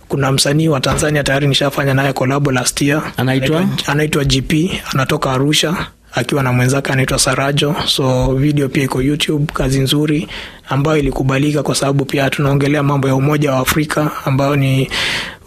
Kuna 0.08 0.32
msanii 0.32 0.68
wa 0.68 0.80
tanzania 0.80 1.22
tayari 1.24 1.46
nishafanya 1.46 1.94
naye 1.94 2.12
kolabo 2.12 2.52
last 2.52 2.82
year. 2.82 3.12
Anaitwa? 3.16 3.66
anaitwa 3.86 4.24
gp 4.24 4.52
anatoka 4.92 5.32
arusha 5.32 5.86
akiwa 6.14 6.42
na 6.42 6.52
mwenzake 6.52 6.92
anaitwa 6.92 7.18
sarajo. 7.18 7.74
So 7.86 8.34
video 8.34 8.68
pia 8.68 8.84
iko 8.84 9.02
youtube 9.02 9.52
kazi 9.52 9.80
nzuri 9.80 10.28
ambayo 10.68 10.98
ilikubalika 10.98 11.62
kwa 11.62 11.74
sababu 11.74 12.04
pia 12.04 12.30
tunaongelea 12.30 12.82
mambo 12.82 13.08
ya 13.08 13.14
umoja 13.14 13.52
wa 13.52 13.58
afrika 13.58 14.10
ambayo 14.24 14.56
ni 14.56 14.90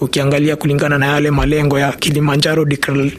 ukiangalia 0.02 0.56
kulingana 0.56 0.98
na 0.98 1.06
yale 1.06 1.32
malengo 1.32 1.80
ya 1.80 1.92
kilimanjaro 1.92 2.66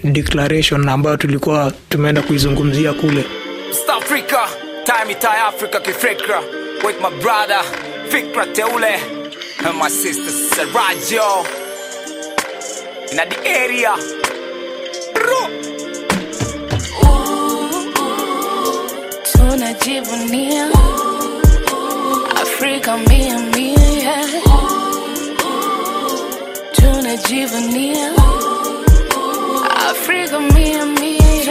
declaration 0.05 0.89
ambayo 0.89 1.17
tulikuwa 1.17 1.73
tumeenda 1.89 2.23
kuizungumzia 2.23 2.93
kule. 2.93 3.25
East 3.69 3.91
Africa, 3.91 4.39
time 4.85 5.13
it 5.13 5.25
Africa 5.25 5.81
kifikra. 5.83 6.41
With 6.87 6.97
my 7.01 7.11
brother 7.23 7.63
Fikra 8.11 8.47
Teule. 8.53 8.95
And 9.65 9.79
my 9.79 9.89
sister 9.89 10.31
Sarajo. 10.31 11.47
In 13.11 13.17
the 13.17 13.49
area. 13.49 13.97
Bro. 15.15 15.66
Tunajivunia 19.51 20.69
Afrika 22.43 22.97
mia 22.97 23.39
mia, 23.39 24.17
tunajivunia 26.73 28.13
Afrika 29.91 30.41
mia 30.41 30.87
mia, 30.87 31.45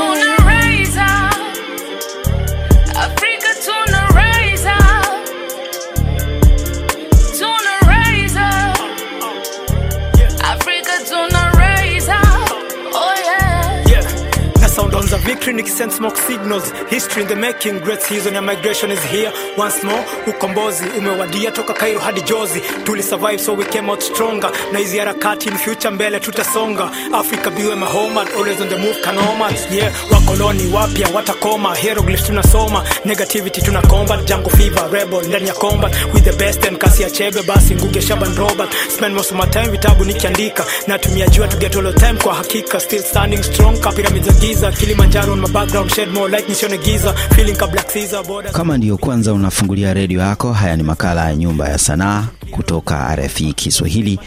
on 15.47 15.57
the 15.57 15.91
smoke 15.91 16.17
signals. 16.17 16.71
History 16.89 17.21
in 17.23 17.27
the 17.27 17.35
making 17.35 17.79
great 17.79 18.01
season 18.01 18.33
ya 18.33 18.41
migration 18.41 18.91
is 18.91 19.03
here. 19.03 19.31
Once 19.57 19.83
more 19.83 20.03
ukombozi 20.27 20.85
umewadia 20.97 21.51
toka 21.51 21.73
Kairo 21.73 21.99
hadi 21.99 22.21
Jozi. 22.21 22.61
Tuli 22.85 23.01
survive 23.03 23.39
so 23.39 23.53
we 23.53 23.65
came 23.65 23.89
out 23.89 24.01
stronger. 24.01 24.49
Na 24.71 24.79
hizi 24.79 24.97
harakati 24.97 25.49
in 25.49 25.57
future 25.57 25.89
mbele 25.91 26.19
tutasonga. 26.19 26.91
Africa 27.13 27.49
biwe 27.51 27.75
my 27.75 27.85
home 27.85 28.17
and 28.17 28.29
always 28.29 28.61
on 28.61 28.69
the 28.69 28.77
move 28.77 29.01
kanomas 29.01 29.71
yeah. 29.71 29.91
Wakoloni 30.11 30.71
wapya 30.73 31.07
watakoma. 31.13 31.75
Hieroglyphs 31.75 32.23
tunasoma. 32.25 32.83
Negativity 33.05 33.61
tuna 33.61 33.81
combat 33.81 34.25
jungle 34.27 34.51
fever 34.51 34.89
rebel 34.91 35.23
ndani 35.27 35.47
ya 35.47 35.53
combat. 35.53 35.95
With 36.13 36.23
the 36.23 36.33
best 36.33 36.65
and 36.65 36.77
kasi 36.79 37.03
ya 37.03 37.09
chebe 37.09 37.41
basi 37.43 37.75
nguge 37.75 38.01
shaban 38.01 38.35
robert. 38.35 38.73
Spend 38.89 39.15
most 39.15 39.31
of 39.31 39.37
my 39.37 39.45
time 39.51 39.67
vitabu 39.71 40.05
nikiandika. 40.05 40.65
Natumia 40.87 41.27
jua 41.27 41.47
to 41.47 41.57
get 41.57 41.75
all 41.75 41.83
the 41.83 41.93
time 41.99 42.19
kwa 42.23 42.33
hakika. 42.33 42.79
Still 42.79 43.03
standing 43.03 43.43
strong. 43.43 43.79
Ka 43.81 43.91
pyramids 43.91 44.39
giza. 44.39 44.71
Kilimanjaro 44.71 45.34
my 45.41 45.51
background 45.51 45.91
shed 45.91 46.09
more 46.13 46.29
light 46.29 46.47
nisione 46.49 46.77
giza. 46.77 47.13
Feeling 47.35 47.55
ka 47.55 47.67
black 47.67 47.87
caesar 47.93 48.23
borders 48.23 48.53
Kama 48.55 48.77
ndiyo 48.77 48.97
kwanza 48.97 49.33
unafungulia 49.33 49.93
redio 49.93 50.19
yako, 50.19 50.53
haya 50.53 50.75
ni 50.75 50.83
makala 50.83 51.25
ya 51.29 51.35
Nyumba 51.35 51.69
ya 51.69 51.77
Sanaa 51.77 52.27
kutoka 52.51 53.15
RFI 53.15 53.53
Kiswahili, 53.53 54.19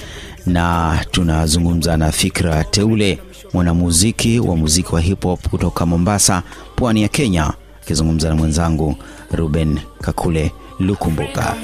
na 0.47 0.99
tunazungumza 1.11 1.97
na 1.97 2.13
Fikra 2.13 2.65
Teule, 2.65 3.19
mwanamuziki 3.53 4.41
wa 4.41 4.57
muziki 4.57 4.95
wa 4.95 5.01
hip 5.01 5.23
hop 5.23 5.49
kutoka 5.49 5.87
Mombasa, 5.87 6.43
pwani 6.77 7.03
ya 7.03 7.09
Kenya, 7.09 7.53
akizungumza 7.83 8.29
na 8.29 8.35
mwenzangu 8.35 8.97
Ruben 9.33 9.79
Kakule 10.01 10.53
Lukumbuka. 10.81 11.55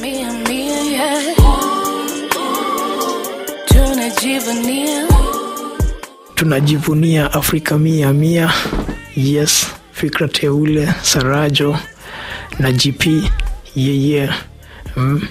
Tunajivunia 6.34 7.32
afrika 7.32 7.78
mia 7.78 8.12
mia 8.12 8.50
yes 9.16 9.66
fikra 9.92 10.28
teule 10.28 10.88
sarajo 11.02 11.78
na 12.58 12.72
gp 12.72 13.06
yeye 13.76 14.30
mm. 14.96 15.28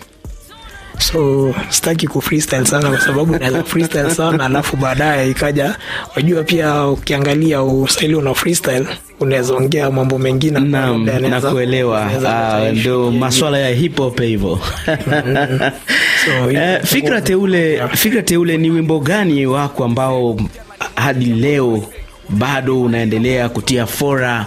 so 0.99 1.53
sitaki 1.69 2.07
ku 2.07 2.21
freestyle 2.21 2.65
sana 2.65 2.89
kwa 2.89 3.01
sababu 3.01 3.31
naweza 3.39 3.63
freestyle 3.63 4.11
sana 4.11 4.45
alafu 4.45 4.77
baadaye 4.77 5.29
ikaja 5.31 5.75
wajua 6.15 6.43
pia 6.43 6.87
ukiangalia 6.87 7.63
usaili 7.63 8.15
una 8.15 8.33
freestyle 8.33 8.85
unaweza 9.19 9.53
ongea 9.53 9.91
mambo 9.91 10.17
mengine 10.17 10.59
na 10.59 11.41
kuelewa, 11.41 12.05
ndio 12.13 12.29
Ah, 12.29 12.69
issue 12.73 13.11
maswala 13.11 13.57
ya 13.57 13.69
hip 13.69 13.97
hop 13.97 14.21
hivyo. 14.21 14.59
So, 16.25 16.51
Eh, 16.51 16.79
Fikra 16.85 17.21
Teule, 17.21 17.87
Fikra 17.95 18.21
Teule, 18.21 18.57
ni 18.57 18.69
wimbo 18.69 18.99
gani 18.99 19.45
wako 19.45 19.83
ambao 19.83 20.39
hadi 20.95 21.25
leo 21.25 21.83
bado 22.29 22.81
unaendelea 22.81 23.49
kutia 23.49 23.85
fora 23.85 24.45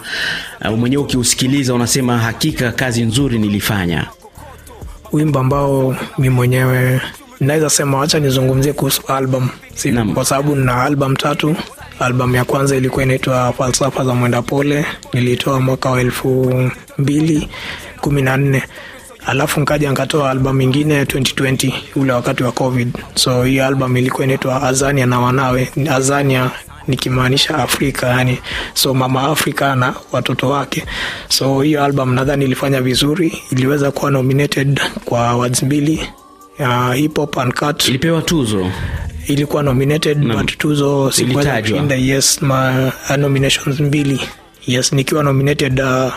mwenyewe 0.76 1.02
ukiusikiliza 1.02 1.74
unasema 1.74 2.18
hakika 2.18 2.72
kazi 2.72 3.02
nzuri 3.02 3.38
nilifanya? 3.38 4.06
wimbo 5.12 5.38
ambao 5.38 5.96
mi 6.18 6.28
mwenyewe 6.30 7.00
naweza 7.40 7.70
sema 7.70 7.98
wacha 7.98 8.18
nizungumzie 8.18 8.72
kuhusu 8.72 9.02
album. 9.08 9.48
Kwa 10.14 10.24
sababu 10.24 10.56
nina 10.56 10.82
album 10.82 11.16
tatu. 11.16 11.56
Album 12.00 12.34
ya 12.34 12.44
kwanza 12.44 12.76
ilikuwa 12.76 13.02
inaitwa 13.02 13.52
falsafa 13.52 14.04
za 14.04 14.14
mwenda 14.14 14.42
pole 14.42 14.86
nilitoa 15.12 15.60
mwaka 15.60 15.90
wa 15.90 16.00
elfu 16.00 16.54
mbili 16.98 17.48
kumi 18.00 18.22
na 18.22 18.36
nne. 18.36 18.62
Alafu 19.26 19.60
nkaja 19.60 19.90
nkatoa 19.90 20.30
album 20.30 20.60
ingine 20.60 21.04
2020 21.04 21.72
ule 21.96 22.12
wakati 22.12 22.42
wa 22.42 22.52
covid. 22.52 22.98
So 23.14 23.42
hiyo 23.44 23.66
album 23.66 23.96
ilikuwa 23.96 24.24
inaitwa 24.24 24.62
azania 24.62 25.06
na 25.06 25.20
wanawe 25.20 25.68
azania 25.90 26.50
nikimaanisha 26.88 27.54
afrika 27.58 28.06
yani 28.06 28.38
so 28.74 28.94
mama 28.94 29.22
afrika 29.22 29.74
na 29.76 29.94
watoto 30.12 30.48
wake 30.48 30.84
so 31.28 31.60
hiyo 31.60 31.84
album 31.84 32.14
nadhani 32.14 32.44
ilifanya 32.44 32.80
vizuri 32.80 33.42
iliweza 33.52 33.90
kuwa 33.90 34.10
nominated 34.10 34.80
kwa 35.04 35.28
awards 35.28 35.62
mbili 35.62 36.08
ya 36.58 36.92
hip 36.94 37.16
hop 37.16 37.38
and 37.38 37.52
cut 37.54 37.88
Ilipewa 37.88 38.22
tuzo. 38.22 38.70
ilikuwa 39.26 39.62
nominated 39.62 40.22
Naam. 40.24 40.38
but 40.40 40.58
tuzo 40.58 41.12
sikuweza 41.12 41.60
kushinda 41.60 41.94
yes 41.94 42.42
ma 42.42 42.92
uh, 43.10 43.16
nominations 43.16 43.80
mbili 43.80 44.20
yes 44.66 44.92
nikiwa 44.92 45.22
nominated 45.22 45.80
uh, 45.80 46.12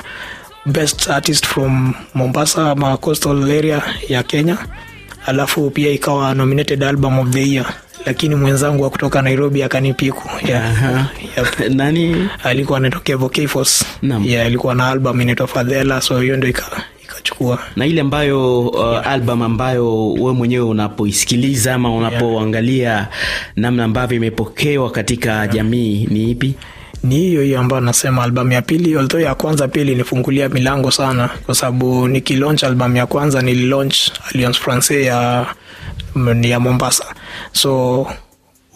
best 0.66 1.10
artist 1.10 1.46
from 1.46 1.94
mombasa 2.14 2.72
ama 2.72 2.98
coastal 2.98 3.44
area 3.52 3.82
ya 4.10 4.24
kenya 4.24 4.58
alafu 5.26 5.70
pia 5.70 5.92
ikawa 5.92 6.34
nominated 6.36 6.84
album 6.84 7.20
of 7.20 7.30
the 7.30 7.52
year 7.52 7.66
lakini 8.10 8.36
mwenzangu 8.36 8.84
wa 8.84 8.90
kutoka 8.90 9.22
nairobi 9.22 9.64
akanipiku 9.64 10.30
yeah. 10.48 10.66
Aha. 10.66 11.06
Yep. 11.38 11.60
Nani? 11.78 12.28
alikuwa 12.44 12.78
anatokea 12.78 13.18
alikuwa 14.46 14.76
na 14.76 14.88
album 14.88 15.22
inaitwa 15.22 15.48
fadhela 15.48 16.02
so 16.02 16.20
hiyo 16.20 16.38
ndo 16.38 16.48
ika- 16.48 16.84
ikachukua 17.04 17.60
na 17.76 17.86
ile 17.86 18.02
ambayo 18.02 18.68
uh, 18.68 19.08
album 19.08 19.42
ambayo 19.42 20.14
we 20.14 20.34
mwenyewe 20.34 20.66
unapoisikiliza 20.66 21.74
ama 21.74 21.96
unapoangalia 21.96 23.08
namna 23.56 23.84
ambavyo 23.84 24.18
imepokewa 24.18 24.92
katika 24.92 25.48
jamii 25.48 26.08
ni 26.12 26.32
ipi? 26.32 26.54
ni 27.04 27.16
hiyo 27.16 27.42
hiyo 27.42 27.60
ambayo 27.60 27.82
nasema 27.82 28.24
albamu 28.24 28.52
ya 28.52 28.62
pili 28.62 28.96
although 28.98 29.24
ya 29.24 29.36
kwanza 29.36 29.68
pia 29.68 29.82
ilinifungulia 29.82 30.50
milango 30.50 30.92
sana 30.92 31.30
kwa 31.46 31.56
sababu 31.56 32.08
nikilaunch 32.08 32.64
albamu 32.64 32.98
ya 32.98 33.06
kwanza 33.06 33.42
nililaunch 33.42 33.98
alliance 34.30 34.60
francais 34.60 35.06
ya, 35.06 35.46
ya 36.42 36.60
mombasa. 36.60 37.06
So 37.52 38.08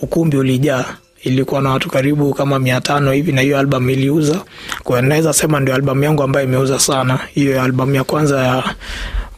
ukumbi 0.01 0.37
ulijaa. 0.37 0.85
Ilikuwa 1.23 1.61
na 1.61 1.69
watu 1.69 1.89
karibu 1.89 2.33
kama 2.33 2.59
mia 2.59 2.81
tano 2.81 3.11
hivi 3.11 3.31
na 3.31 3.41
hiyo 3.41 3.59
album 3.59 3.89
iliuza 3.89 4.41
kwa 4.83 5.01
naweza 5.01 5.33
sema 5.33 5.59
ndio 5.59 5.75
albam 5.75 6.03
yangu 6.03 6.23
ambayo 6.23 6.45
imeuza 6.45 6.79
sana. 6.79 7.19
Hiyo 7.33 7.61
albamu 7.61 7.95
ya 7.95 8.03
kwanza 8.03 8.43
ya 8.43 8.63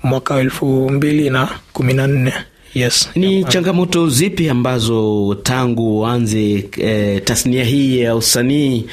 mwaka 0.03 0.35
elfu 0.39 0.89
mbili 0.89 1.29
na 1.29 1.49
kumi 1.73 1.93
na 1.93 2.07
nne. 2.07 2.33
Yes. 2.73 3.09
Ni 3.15 3.43
changamoto 3.43 4.09
zipi 4.09 4.49
ambazo 4.49 5.37
tangu 5.43 5.99
uanze 5.99 6.69
eh, 6.77 7.21
tasnia 7.23 7.63
hii 7.63 7.99
ya 7.99 8.15
usanii 8.15 8.85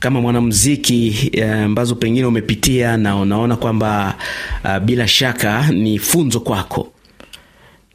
kama 0.00 0.20
mwanamuziki 0.20 1.30
eh, 1.32 1.52
ambazo 1.52 1.94
pengine 1.94 2.26
umepitia 2.26 2.96
na 2.96 3.16
unaona 3.16 3.56
kwamba 3.56 4.14
ah, 4.64 4.80
bila 4.80 5.08
shaka 5.08 5.68
ni 5.72 5.98
funzo 5.98 6.40
kwako? 6.40 6.88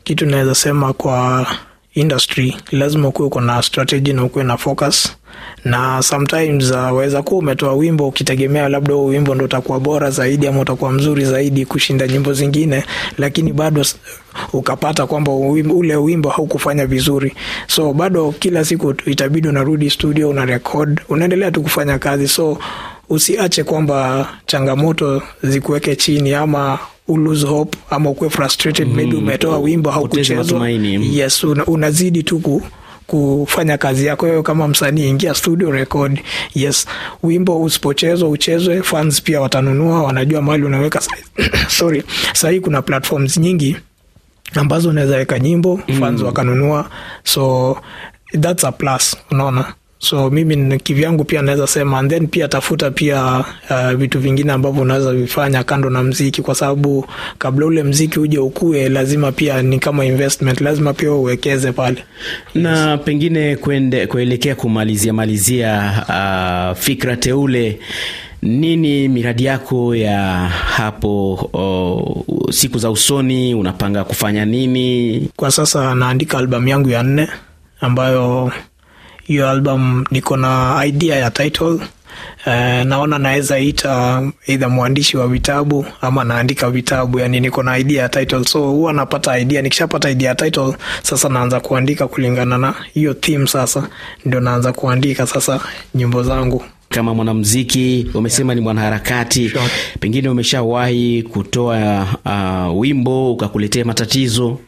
Kitu 0.04 0.26
naweza 0.26 0.56
sema 0.56 0.94
kwa 0.94 1.48
industry 1.94 2.56
lazima 2.72 3.08
ukuwe 3.08 3.28
uko 3.28 3.42
na 3.42 3.62
strategy 3.62 4.14
na 4.14 4.24
ukuwe 4.24 4.44
na 4.44 4.58
focus. 4.58 5.16
Na 5.66 6.02
sometimes 6.04 6.72
uh, 6.72 6.76
waweza 6.78 7.22
kuwa 7.22 7.40
umetoa 7.40 7.74
wimbo 7.74 8.08
ukitegemea 8.08 8.70
labda 8.70 8.94
huo 8.94 9.06
wimbo 9.06 9.36
ndo 9.36 9.46
utakuwa 9.46 9.80
bora 9.80 10.10
zaidi 10.12 10.48
ama 10.48 10.60
utakuwa 10.60 10.92
mzuri 10.92 11.26
zaidi 11.26 11.66
kushinda 11.66 12.08
nyimbo 12.08 12.34
zingine 12.34 12.84
lakini 13.18 13.54
bado 13.54 13.86
ukapata 14.54 15.06
kwamba 15.08 15.32
ule 15.32 15.96
wimbo 15.96 16.30
haukufanya 16.30 16.86
vizuri. 16.86 17.34
So 17.68 17.94
bado 17.94 18.32
kila 18.40 18.66
siku 18.66 18.94
itabidi 19.06 19.48
unarudi 19.48 19.90
studio 19.90 20.30
una 20.30 20.46
record 20.46 21.02
unaendelea 21.10 21.52
tu 21.52 21.62
kufanya 21.62 22.00
kazi. 22.00 22.28
So 22.28 22.58
usiache 23.12 23.64
kwamba 23.64 24.28
changamoto 24.46 25.22
zikuweke 25.44 25.96
chini 25.96 26.34
ama 26.34 26.80
lose 27.08 27.48
hope 27.48 27.78
ama 27.90 28.10
ukuwe 28.10 28.30
frustrated. 28.30 28.88
Mm, 28.88 28.96
maybe 28.96 29.16
umetoa 29.16 29.58
wimbo 29.60 29.92
haukuchezwa 29.92 30.70
yes 31.14 31.44
una, 31.44 31.66
unazidi 31.66 32.24
tu 32.24 32.40
ku, 32.40 32.64
kufanya 33.08 33.78
kazi 33.78 34.06
yako 34.06 34.26
wewe 34.26 34.44
kama 34.44 34.68
msanii 34.68 35.10
ingia 35.10 35.34
studio 35.34 35.72
record. 35.72 36.20
Yes 36.56 36.88
wimbo 37.24 37.62
usipochezwa 37.64 38.30
uchezwe 38.30 38.84
fans 38.84 39.22
pia 39.22 39.42
watanunua 39.42 40.04
wanajua 40.04 40.42
mahali 40.42 40.64
unaweka 40.64 41.02
sorry 41.78 42.04
sahii 42.34 42.60
kuna 42.60 42.82
platforms 42.82 43.38
nyingi 43.38 43.78
ambazo 44.56 44.90
unaweza 44.90 45.16
weka 45.16 45.40
nyimbo 45.40 45.80
fans 46.00 46.22
wakanunua. 46.22 46.90
So 47.24 47.78
thats 48.42 48.64
a 48.64 48.72
plus 48.72 49.18
unaona 49.32 49.74
so 50.04 50.30
mimi 50.30 50.80
kivyangu 50.80 51.24
pia 51.24 51.42
naweza 51.42 51.68
sema 51.68 52.00
and 52.00 52.10
then 52.10 52.28
pia 52.28 52.48
tafuta 52.48 52.92
pia 52.92 53.44
uh, 53.70 53.92
vitu 53.92 54.20
vingine 54.20 54.52
ambavyo 54.52 54.82
unaweza 54.82 55.14
vifanya 55.14 55.64
kando 55.64 55.90
na 55.90 56.04
mziki 56.04 56.42
kwa 56.42 56.56
sababu 56.56 57.06
kabla 57.38 57.66
ule 57.66 57.84
mziki 57.84 58.20
uje 58.20 58.38
ukue 58.40 58.90
lazima 58.90 59.32
pia 59.32 59.62
ni 59.62 59.80
kama 59.80 60.06
investment 60.06 60.62
lazima 60.62 60.94
pia 60.94 61.12
uwekeze 61.12 61.72
pale. 61.72 62.04
Na 62.56 62.98
pengine 62.98 63.56
kuende, 63.56 64.08
kuelekea 64.08 64.56
kumalizia 64.56 65.14
malizia 65.14 65.94
uh, 66.10 66.78
fikra 66.78 67.16
teule 67.18 67.80
nini 68.42 69.08
miradi 69.08 69.46
yako 69.46 69.96
ya 69.96 70.20
hapo 70.50 71.34
o, 71.54 72.26
siku 72.52 72.78
za 72.80 72.92
usoni 72.92 73.56
unapanga 73.56 74.04
kufanya 74.04 74.46
nini? 74.46 75.30
Kwa 75.36 75.52
sasa 75.52 75.96
naandika 75.96 76.38
albamu 76.38 76.68
yangu 76.68 76.90
ya 76.90 77.04
nne 77.04 77.28
ambayo 77.82 78.52
hiyo 79.32 79.50
album 79.50 80.04
niko 80.12 80.38
na 80.38 80.82
idea 80.86 81.16
ya 81.16 81.32
title. 81.32 81.80
Uh, 82.46 82.54
naona 82.86 83.20
naweza 83.20 83.60
ita 83.60 84.24
eidha 84.48 84.70
mwandishi 84.70 85.18
wa 85.18 85.28
vitabu 85.28 85.86
ama 86.02 86.24
naandika 86.24 86.70
vitabu 86.70 87.20
yani 87.20 87.40
niko 87.40 87.64
na 87.64 87.78
idea 87.78 88.02
ya 88.02 88.10
title. 88.10 88.44
So 88.46 88.60
huwa 88.70 88.94
napata 88.94 89.40
idea 89.40 89.62
nikishapata 89.62 90.10
idea 90.10 90.30
ya 90.30 90.36
title 90.36 90.74
sasa 91.04 91.30
naanza 91.30 91.60
kuandika 91.60 92.08
kulingana 92.08 92.58
na 92.58 92.74
hiyo 92.94 93.14
theme 93.14 93.48
sasa 93.48 93.88
ndio 94.26 94.40
naanza 94.40 94.74
kuandika 94.74 95.28
sasa 95.28 95.60
nyimbo 95.96 96.24
zangu. 96.24 96.64
Kama 96.90 97.14
mwanamziki 97.14 98.08
umesema 98.14 98.56
ni 98.56 98.62
mwanaharakati 98.62 99.50
Sure. 99.50 99.64
pengine 100.00 100.30
umeshawahi 100.30 101.24
kutoa 101.24 102.08
uh, 102.26 102.80
wimbo 102.80 103.34
ukakuletea 103.34 103.86
matatizo? 103.86 104.60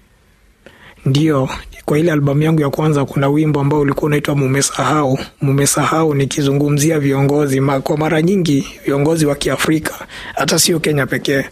Ndio 1.06 1.50
kwa 1.86 2.00
ile 2.00 2.12
albamu 2.12 2.42
yangu 2.42 2.62
ya 2.62 2.70
kwanza 2.70 3.06
kuna 3.06 3.28
wimbo 3.30 3.60
ambao 3.60 3.80
ulikuwa 3.80 4.06
unaitwa 4.08 4.36
mumesahau. 4.36 5.20
Mumesahau 5.42 6.14
nikizungumzia 6.16 7.00
viongozi 7.00 7.60
Ma, 7.60 7.82
kwa 7.82 7.98
mara 7.98 8.22
nyingi 8.22 8.68
viongozi 8.86 9.26
wa 9.26 9.36
kiafrika 9.36 9.94
hata 10.36 10.60
sio 10.60 10.80
kenya 10.80 11.06
pekee 11.08 11.46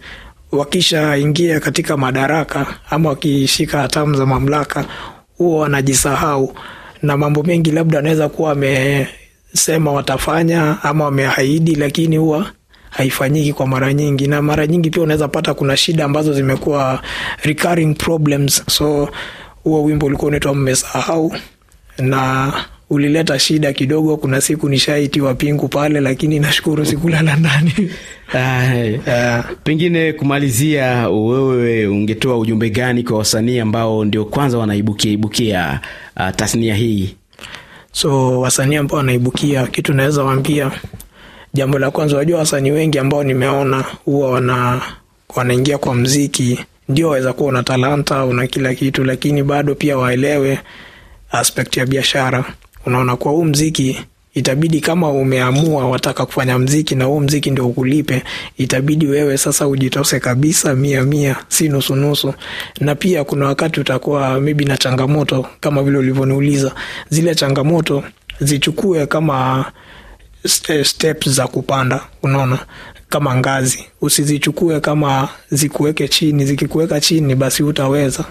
wakishaingia 0.52 1.60
katika 1.60 1.96
madaraka 1.96 2.66
ama 2.90 3.08
wakishika 3.08 3.80
hatamu 3.80 4.14
za 4.14 4.26
mamlaka 4.26 4.84
huwa 5.38 5.60
wanajisahau. 5.62 6.54
Na 7.02 7.16
mambo 7.16 7.42
mengi 7.42 7.70
labda 7.70 7.98
anaweza 7.98 8.28
kuwa 8.28 8.52
amesema 8.52 9.92
watafanya 9.92 10.76
ama 10.82 11.04
wameahidi 11.04 11.74
lakini 11.74 12.16
huwa 12.16 12.46
haifanyiki 12.90 13.52
kwa 13.52 13.66
mara 13.66 13.92
nyingi. 13.94 14.26
Na 14.26 14.42
mara 14.42 14.66
nyingi 14.66 14.90
pia 14.90 15.02
unaweza 15.02 15.28
pata 15.28 15.54
kuna 15.54 15.76
shida 15.76 16.04
ambazo 16.04 16.32
zimekuwa 16.32 17.02
recurring 17.42 17.94
problems. 17.96 18.62
So 18.70 19.08
huo 19.64 19.84
wimbo 19.84 20.06
ulikuwa 20.06 20.28
unaitwa 20.28 20.54
mmesahau 20.54 21.34
na 21.98 22.52
ulileta 22.90 23.38
shida 23.38 23.72
kidogo. 23.72 24.16
Kuna 24.16 24.40
siku 24.40 24.68
nishaitiwa 24.68 25.34
pingu 25.34 25.68
pale 25.68 26.00
lakini 26.00 26.38
nashukuru 26.38 26.86
sikulala 26.86 27.36
ndani. 27.36 27.72
Eh, 28.34 29.44
pengine 29.64 30.12
kumalizia 30.12 31.08
wewe 31.08 31.86
ungetoa 31.86 32.38
ujumbe 32.38 32.70
gani 32.70 33.02
kwa 33.02 33.18
wasanii 33.18 33.58
ambao 33.58 34.04
ndio 34.04 34.24
kwanza 34.24 34.58
wanaibukia 34.58 35.12
ibukia 35.12 35.80
uh, 36.16 36.30
tasnia 36.36 36.74
hii? 36.74 37.14
So 37.92 38.40
wasanii 38.40 38.76
ambao 38.76 38.96
wanaibukia 38.96 39.66
kitu 39.66 39.94
naweza 39.94 40.24
waambia 40.24 40.70
jambo 41.54 41.78
la 41.78 41.90
kwanza 41.90 42.16
wajua 42.16 42.38
wasanii 42.38 42.70
wengi 42.70 42.98
ambao 42.98 43.24
nimeona 43.24 43.84
huwa 44.04 44.30
wana 44.30 44.80
wanaingia 45.36 45.78
kwa 45.78 45.94
mziki 45.94 46.64
ndio 46.88 47.08
waweza 47.08 47.32
kuwa 47.32 47.48
una 47.48 47.62
talanta 47.62 48.24
una 48.24 48.46
kila 48.46 48.74
kitu 48.74 49.04
lakini 49.04 49.42
bado 49.42 49.74
pia 49.74 49.98
waelewe 49.98 50.58
aspect 51.30 51.76
ya 51.76 51.86
biashara. 51.86 52.44
Unaona 52.86 53.16
kwa 53.16 53.32
huu 53.32 53.44
mziki 53.44 54.04
itabidi 54.34 54.80
kama 54.80 55.10
umeamua 55.10 55.88
wataka 55.88 56.26
kufanya 56.26 56.58
mziki 56.58 56.94
na 56.94 57.04
huu 57.04 57.20
mziki 57.20 57.50
ndio 57.50 57.68
ukulipe 57.68 58.22
itabidi 58.58 59.06
wewe 59.06 59.38
sasa 59.38 59.68
ujitose 59.68 60.20
kabisa 60.20 60.74
mia 60.74 61.02
mia 61.02 61.36
si 61.48 61.68
nusunusu 61.68 62.34
na 62.80 62.94
pia 62.94 63.24
kuna 63.24 63.46
wakati 63.46 63.80
utakuwa 63.80 64.40
maybe 64.40 64.64
na 64.64 64.76
changamoto 64.76 65.46
kama 65.60 65.82
vile 65.82 65.98
ulivyoniuliza. 65.98 66.74
Zile 67.10 67.34
changamoto 67.34 68.04
zichukue 68.40 69.06
kama 69.06 69.64
st- 70.44 70.84
steps 70.84 71.28
za 71.28 71.46
kupanda 71.46 72.00
unaona 72.22 72.58
kama 73.12 73.36
ngazi. 73.36 73.84
Usizichukue 74.00 74.80
kama 74.80 75.28
zikuweke 75.50 76.08
chini. 76.08 76.44
Zikikuweka 76.44 77.00
chini 77.00 77.34
basi 77.34 77.62
utaweza 77.62 78.24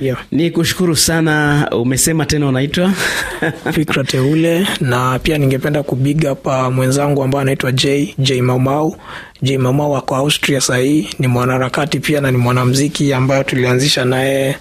yeah. 0.00 0.18
ni 0.32 0.50
kushukuru 0.50 0.96
sana. 0.96 1.68
Umesema 1.72 2.26
tena 2.26 2.46
unaitwa? 2.48 2.92
Fikra 3.74 4.04
teule 4.04 4.66
na 4.80 5.18
pia 5.18 5.38
ningependa 5.38 5.82
kubig 5.82 6.24
up 6.32 6.46
mwenzangu 6.72 7.22
ambaye 7.22 7.42
anaitwa 7.42 7.72
j 7.72 8.14
j 8.18 8.42
Maumau. 8.42 8.96
j 9.42 9.58
Maumau 9.58 9.96
ako 9.96 10.16
austria 10.16 10.60
sahii. 10.60 11.08
Ni 11.18 11.26
mwanaharakati 11.26 12.00
pia 12.00 12.20
na 12.20 12.30
ni 12.30 12.36
mwanamziki 12.38 13.12
ambayo 13.12 13.44
tulianzisha 13.44 14.04
naye 14.04 14.56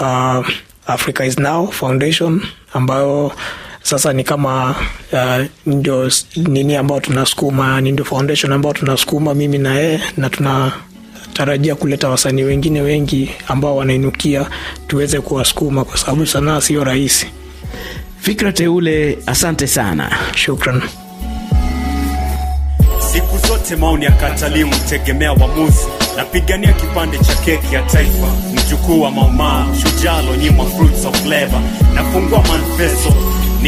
uh, 0.00 0.46
africa 0.86 1.20
is 1.26 1.38
now 1.38 1.70
foundation 1.72 2.42
ambayo 2.72 3.32
sasa 3.86 4.12
ni 4.12 4.24
kama 4.24 4.74
uh, 5.12 5.44
ndio 5.66 6.10
nini 6.36 6.76
ambao 6.76 7.00
tunasukuma 7.00 7.80
ni 7.80 7.92
ndio 7.92 8.04
foundation 8.04 8.52
ambao 8.52 8.72
tunasukuma 8.72 9.34
mimi 9.34 9.58
na 9.58 9.74
yeye 9.74 10.00
na 10.16 10.30
tunatarajia 10.30 11.74
kuleta 11.74 12.08
wasanii 12.08 12.42
wengine 12.42 12.80
wengi 12.80 13.30
ambao 13.48 13.76
wanainukia 13.76 14.46
tuweze 14.86 15.20
kuwasukuma 15.20 15.84
kwa 15.84 15.98
sababu 15.98 16.26
sanaa 16.26 16.60
sio 16.60 16.84
rahisi. 16.84 17.26
Fikra 18.20 18.52
teule 18.52 19.18
asante 19.26 19.66
sana. 19.66 20.10
Shukran. 20.34 20.82
Siku 23.12 23.46
zote 23.48 23.76
maoni 23.76 24.04
ya 24.04 24.10
katalimu 24.10 24.74
tegemea 24.88 25.32
uamuzi. 25.32 25.86
Napigania 26.16 26.72
kipande 26.72 27.18
cha 27.18 27.34
keki 27.34 27.74
ya 27.74 27.82
taifa. 27.82 28.26
Mjukuu 28.52 29.00
wa 29.02 29.10
maumau 29.10 29.74
shujaa 29.76 30.22
lonyimwa 30.22 30.66
fruits 30.66 31.04
of 31.06 31.22
flavor, 31.22 31.60
nafungua 31.94 32.42
manifesto 32.42 33.14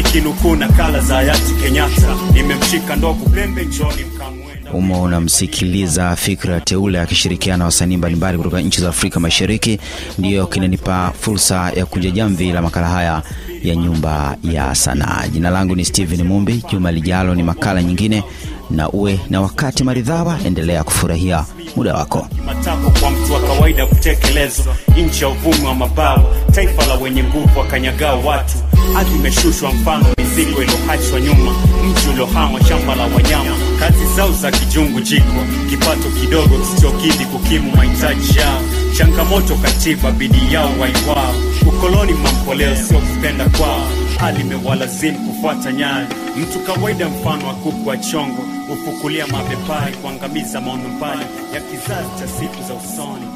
nikinukuu 0.03 0.57
nakala 0.57 1.01
za 1.01 1.15
hayati 1.15 1.55
kenyatta. 1.63 2.17
Nimemshika 2.33 2.97
ndogo 2.97 3.25
pembe 3.29 3.65
njoni 3.65 4.05
mkamwenda. 4.15 4.73
Umo 4.73 5.03
unamsikiliza 5.03 6.17
fikra 6.17 6.61
teule 6.61 7.01
akishirikiana 7.01 7.59
na 7.59 7.65
wasanii 7.65 7.97
mbalimbali 7.97 8.39
kutoka 8.39 8.61
nchi 8.61 8.81
za 8.81 8.89
afrika 8.89 9.21
mashariki. 9.21 9.79
Ndiyo 10.19 10.47
kinanipa 10.47 11.13
fursa 11.21 11.73
ya 11.77 11.87
kunja 11.87 12.11
jamvi 12.11 12.53
la 12.53 12.63
makala 12.63 12.89
haya 12.89 13.23
ya 13.63 13.77
nyumba 13.77 14.37
ya 14.43 14.75
sanaa. 14.75 15.29
Jina 15.33 15.51
langu 15.51 15.77
ni 15.77 15.85
stephen 15.85 16.23
mumbi. 16.23 16.65
Juma 16.73 16.93
lijalo 16.93 17.35
ni 17.35 17.43
makala 17.43 17.83
nyingine. 17.83 18.23
Na 18.71 18.91
uwe 18.91 19.21
na 19.31 19.41
wakati 19.41 19.85
maridhawa 19.85 20.39
endelea 20.47 20.85
kufurahia 20.85 21.45
muda 21.77 21.95
wako. 21.95 22.29
Matako 22.47 22.91
kwa 23.01 23.11
mtu 23.11 23.33
wa 23.33 23.41
kawaida 23.41 23.87
kutekelezwa. 23.87 24.77
Nchi 24.97 25.25
ya 25.25 25.29
uvumi 25.31 25.67
wa 25.67 25.75
mabawa. 25.75 26.35
Taifa 26.53 26.87
la 26.87 26.95
wenye 26.95 27.23
nguvu 27.25 27.59
wakanyagao 27.59 28.25
watu 28.25 28.55
ardhi 28.97 29.15
imeshushwa 29.17 29.73
mfano 29.73 30.07
mizigo 30.19 30.63
iliyoachwa 30.63 31.21
nyuma. 31.21 31.53
Mji 31.85 32.09
uliohamwa 32.13 32.65
shamba 32.65 32.95
la 32.95 33.03
wanyama. 33.03 33.57
Kazi 33.81 34.07
zao 34.17 34.33
za 34.33 34.51
kijungu 34.51 35.01
jiko. 35.01 35.45
Kipato 35.71 36.09
kidogo 36.21 36.59
kisichokidhi 36.59 37.25
kukimu 37.25 37.77
mahitaji 37.77 38.39
yao. 38.39 38.61
Changamoto 38.99 39.55
katiba 39.55 40.11
bidii 40.11 40.53
yao 40.53 40.71
waiwao. 40.81 41.35
Ukoloni 41.67 42.13
mamboleo 42.13 42.77
sio 42.77 42.99
kupenda 42.99 43.45
kwao. 43.49 43.89
Hali 44.19 44.41
imewalazimu 44.41 45.19
kufuata 45.19 45.73
nyayo 45.73 46.07
mtu 46.37 46.59
kawaida 46.59 47.09
mfano 47.09 47.47
wa 47.49 47.55
kuku 47.55 47.89
wa 47.89 47.97
chongo. 47.97 48.43
Hufukulia 48.69 49.27
mabepari, 49.27 49.93
kuangamiza 49.97 50.61
maono 50.61 50.89
mbali 50.89 51.23
ya 51.55 51.61
kizazi 51.61 52.09
cha 52.19 52.29
siku 52.29 52.63
za 52.69 52.75
usoni 52.75 53.27